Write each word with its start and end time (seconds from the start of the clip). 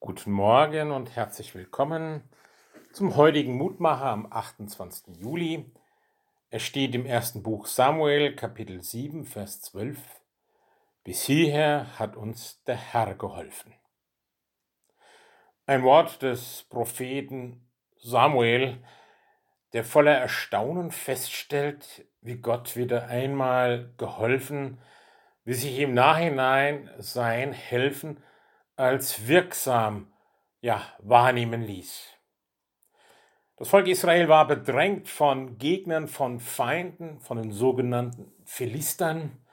Guten 0.00 0.30
Morgen 0.30 0.92
und 0.92 1.16
herzlich 1.16 1.56
willkommen 1.56 2.22
zum 2.92 3.16
heutigen 3.16 3.56
Mutmacher 3.56 4.06
am 4.06 4.32
28. 4.32 5.16
Juli. 5.16 5.72
Es 6.50 6.62
steht 6.62 6.94
im 6.94 7.04
ersten 7.04 7.42
Buch 7.42 7.66
Samuel, 7.66 8.36
Kapitel 8.36 8.80
7, 8.80 9.24
Vers 9.24 9.60
12. 9.62 9.98
Bis 11.02 11.24
hierher 11.24 11.98
hat 11.98 12.16
uns 12.16 12.62
der 12.62 12.76
Herr 12.76 13.16
geholfen. 13.16 13.74
Ein 15.66 15.82
Wort 15.82 16.22
des 16.22 16.64
Propheten 16.70 17.68
Samuel, 17.96 18.78
der 19.72 19.84
voller 19.84 20.16
Erstaunen 20.16 20.92
feststellt, 20.92 22.06
wie 22.20 22.36
Gott 22.36 22.76
wieder 22.76 23.08
einmal 23.08 23.92
geholfen, 23.96 24.78
wie 25.44 25.54
sich 25.54 25.76
im 25.80 25.92
Nachhinein 25.92 26.88
sein 26.98 27.52
Helfen 27.52 28.22
als 28.78 29.26
wirksam 29.26 30.12
ja, 30.60 30.82
wahrnehmen 31.00 31.62
ließ. 31.62 32.14
Das 33.56 33.68
Volk 33.68 33.88
Israel 33.88 34.28
war 34.28 34.46
bedrängt 34.46 35.08
von 35.08 35.58
Gegnern, 35.58 36.06
von 36.06 36.38
Feinden, 36.38 37.18
von 37.20 37.42
den 37.42 37.50
sogenannten 37.50 38.32
Philistern. 38.44 39.44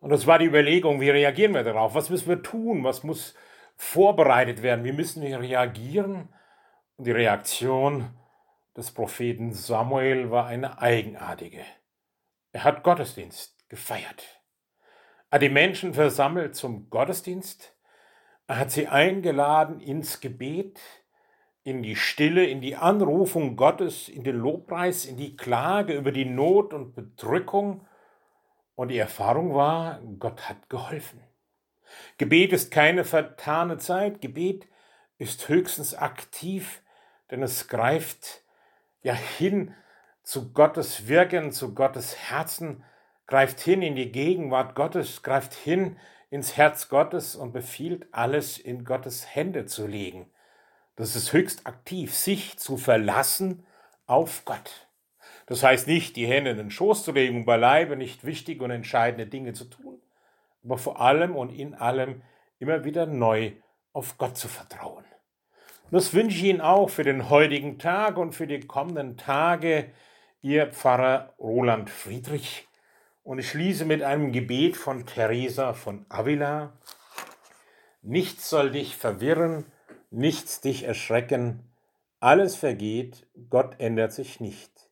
Und 0.00 0.10
es 0.10 0.26
war 0.26 0.40
die 0.40 0.46
Überlegung, 0.46 1.00
wie 1.00 1.10
reagieren 1.10 1.54
wir 1.54 1.62
darauf? 1.62 1.94
Was 1.94 2.10
müssen 2.10 2.28
wir 2.28 2.42
tun? 2.42 2.82
Was 2.82 3.04
muss 3.04 3.34
vorbereitet 3.76 4.62
werden? 4.62 4.84
Wie 4.84 4.92
müssen 4.92 5.22
wir 5.22 5.38
reagieren? 5.38 6.28
Und 6.96 7.06
die 7.06 7.12
Reaktion 7.12 8.10
des 8.76 8.90
Propheten 8.90 9.52
Samuel 9.52 10.32
war 10.32 10.46
eine 10.46 10.80
eigenartige. 10.80 11.64
Er 12.50 12.64
hat 12.64 12.82
Gottesdienst 12.82 13.68
gefeiert. 13.68 14.42
Er 15.30 15.36
hat 15.36 15.42
die 15.42 15.48
Menschen 15.48 15.94
versammelt 15.94 16.56
zum 16.56 16.90
Gottesdienst 16.90 17.76
er 18.50 18.58
hat 18.58 18.72
sie 18.72 18.88
eingeladen 18.88 19.78
ins 19.78 20.18
Gebet, 20.18 20.80
in 21.62 21.84
die 21.84 21.94
Stille, 21.94 22.44
in 22.46 22.60
die 22.60 22.74
Anrufung 22.74 23.54
Gottes, 23.54 24.08
in 24.08 24.24
den 24.24 24.34
Lobpreis, 24.34 25.04
in 25.04 25.16
die 25.16 25.36
Klage 25.36 25.92
über 25.92 26.10
die 26.10 26.24
Not 26.24 26.74
und 26.74 26.96
Bedrückung. 26.96 27.86
Und 28.74 28.88
die 28.88 28.98
Erfahrung 28.98 29.54
war, 29.54 30.00
Gott 30.18 30.48
hat 30.48 30.68
geholfen. 30.68 31.22
Gebet 32.18 32.52
ist 32.52 32.72
keine 32.72 33.04
vertane 33.04 33.78
Zeit, 33.78 34.20
Gebet 34.20 34.66
ist 35.16 35.48
höchstens 35.48 35.94
aktiv, 35.94 36.82
denn 37.30 37.44
es 37.44 37.68
greift 37.68 38.42
ja 39.02 39.14
hin 39.14 39.76
zu 40.24 40.52
Gottes 40.52 41.06
Wirken, 41.06 41.52
zu 41.52 41.72
Gottes 41.72 42.16
Herzen, 42.16 42.82
greift 43.30 43.60
hin 43.60 43.80
in 43.80 43.94
die 43.94 44.10
Gegenwart 44.10 44.74
Gottes, 44.74 45.22
greift 45.22 45.54
hin 45.54 45.96
ins 46.30 46.56
Herz 46.56 46.88
Gottes 46.88 47.36
und 47.36 47.52
befiehlt, 47.52 48.08
alles 48.10 48.58
in 48.58 48.84
Gottes 48.84 49.34
Hände 49.34 49.66
zu 49.66 49.86
legen. 49.86 50.26
Das 50.96 51.14
ist 51.14 51.32
höchst 51.32 51.64
aktiv, 51.64 52.12
sich 52.12 52.58
zu 52.58 52.76
verlassen 52.76 53.64
auf 54.06 54.44
Gott. 54.44 54.88
Das 55.46 55.62
heißt 55.62 55.86
nicht, 55.86 56.16
die 56.16 56.26
Hände 56.26 56.50
in 56.50 56.56
den 56.56 56.70
Schoß 56.72 57.04
zu 57.04 57.12
legen, 57.12 57.44
beileibe 57.44 57.96
nicht 57.96 58.24
wichtige 58.24 58.64
und 58.64 58.72
entscheidende 58.72 59.28
Dinge 59.28 59.52
zu 59.52 59.64
tun, 59.64 60.00
aber 60.64 60.76
vor 60.76 61.00
allem 61.00 61.36
und 61.36 61.50
in 61.50 61.74
allem 61.74 62.22
immer 62.58 62.84
wieder 62.84 63.06
neu 63.06 63.52
auf 63.92 64.18
Gott 64.18 64.36
zu 64.36 64.48
vertrauen. 64.48 65.04
Und 65.84 65.92
das 65.92 66.14
wünsche 66.14 66.36
ich 66.36 66.44
Ihnen 66.44 66.60
auch 66.60 66.90
für 66.90 67.04
den 67.04 67.30
heutigen 67.30 67.78
Tag 67.78 68.16
und 68.16 68.32
für 68.32 68.48
die 68.48 68.60
kommenden 68.60 69.16
Tage, 69.16 69.92
Ihr 70.42 70.66
Pfarrer 70.66 71.34
Roland 71.38 71.90
Friedrich. 71.90 72.66
Und 73.22 73.38
ich 73.38 73.50
schließe 73.50 73.84
mit 73.84 74.02
einem 74.02 74.32
Gebet 74.32 74.76
von 74.76 75.06
Teresa 75.06 75.74
von 75.74 76.06
Avila. 76.08 76.72
Nichts 78.02 78.48
soll 78.48 78.72
dich 78.72 78.96
verwirren, 78.96 79.66
nichts 80.10 80.60
dich 80.60 80.84
erschrecken, 80.84 81.70
alles 82.18 82.54
vergeht, 82.56 83.26
Gott 83.48 83.76
ändert 83.78 84.12
sich 84.12 84.40
nicht. 84.40 84.90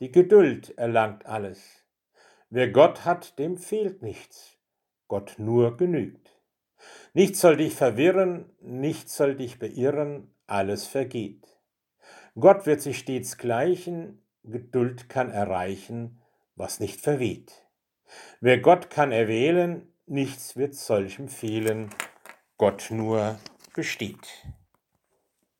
Die 0.00 0.12
Geduld 0.12 0.76
erlangt 0.76 1.24
alles. 1.24 1.86
Wer 2.50 2.68
Gott 2.68 3.04
hat, 3.04 3.38
dem 3.38 3.56
fehlt 3.56 4.02
nichts, 4.02 4.58
Gott 5.08 5.36
nur 5.38 5.76
genügt. 5.78 6.38
Nichts 7.14 7.40
soll 7.40 7.56
dich 7.56 7.74
verwirren, 7.74 8.50
nichts 8.60 9.16
soll 9.16 9.36
dich 9.36 9.58
beirren, 9.58 10.34
alles 10.46 10.86
vergeht. 10.86 11.46
Gott 12.38 12.66
wird 12.66 12.82
sich 12.82 12.98
stets 12.98 13.38
gleichen, 13.38 14.22
Geduld 14.44 15.08
kann 15.08 15.30
erreichen, 15.30 16.20
was 16.54 16.78
nicht 16.78 17.00
verweht. 17.00 17.65
Wer 18.40 18.58
Gott 18.58 18.90
kann 18.90 19.12
erwählen, 19.12 19.86
nichts 20.06 20.56
wird 20.56 20.74
solchem 20.74 21.28
fehlen, 21.28 21.90
Gott 22.58 22.88
nur 22.90 23.38
besteht. 23.74 24.46